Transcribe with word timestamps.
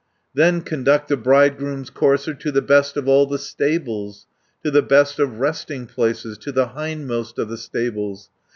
"Then 0.33 0.61
conduct 0.61 1.09
the 1.09 1.15
bridegroom's 1.15 1.91
courser 1.91 2.33
To 2.33 2.51
the 2.51 2.63
best 2.63 2.97
of 2.97 3.07
all 3.07 3.27
the 3.27 3.37
stables, 3.37 4.25
To 4.63 4.71
the 4.71 4.81
best 4.81 5.19
of 5.19 5.39
resting 5.39 5.85
places, 5.85 6.39
To 6.39 6.51
the 6.51 6.69
hindmost 6.69 7.37
of 7.37 7.49
the 7.49 7.55
stables. 7.57 8.31